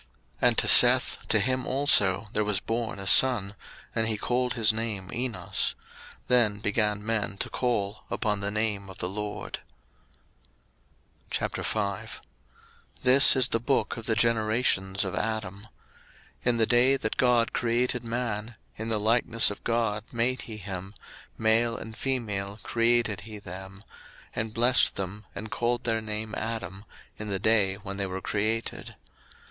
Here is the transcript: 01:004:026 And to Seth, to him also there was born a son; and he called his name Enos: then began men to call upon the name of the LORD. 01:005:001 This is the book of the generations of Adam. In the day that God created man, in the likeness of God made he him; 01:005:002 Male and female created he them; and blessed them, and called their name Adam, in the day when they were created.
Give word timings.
01:004:026 0.00 0.08
And 0.48 0.56
to 0.58 0.66
Seth, 0.68 1.18
to 1.28 1.40
him 1.40 1.66
also 1.66 2.28
there 2.32 2.42
was 2.42 2.58
born 2.58 2.98
a 2.98 3.06
son; 3.06 3.54
and 3.94 4.08
he 4.08 4.16
called 4.16 4.54
his 4.54 4.72
name 4.72 5.10
Enos: 5.12 5.74
then 6.26 6.58
began 6.60 7.04
men 7.04 7.36
to 7.36 7.50
call 7.50 8.04
upon 8.08 8.40
the 8.40 8.50
name 8.50 8.88
of 8.88 8.96
the 8.96 9.08
LORD. 9.10 9.58
01:005:001 11.30 12.20
This 13.02 13.36
is 13.36 13.48
the 13.48 13.60
book 13.60 13.98
of 13.98 14.06
the 14.06 14.14
generations 14.14 15.04
of 15.04 15.14
Adam. 15.14 15.68
In 16.46 16.56
the 16.56 16.64
day 16.64 16.96
that 16.96 17.18
God 17.18 17.52
created 17.52 18.02
man, 18.02 18.54
in 18.78 18.88
the 18.88 18.98
likeness 18.98 19.50
of 19.50 19.62
God 19.64 20.02
made 20.10 20.40
he 20.48 20.56
him; 20.56 20.94
01:005:002 21.32 21.38
Male 21.40 21.76
and 21.76 21.94
female 21.94 22.58
created 22.62 23.20
he 23.28 23.38
them; 23.38 23.84
and 24.34 24.54
blessed 24.54 24.96
them, 24.96 25.26
and 25.34 25.50
called 25.50 25.84
their 25.84 26.00
name 26.00 26.34
Adam, 26.38 26.86
in 27.18 27.28
the 27.28 27.38
day 27.38 27.74
when 27.74 27.98
they 27.98 28.06
were 28.06 28.22
created. 28.22 28.94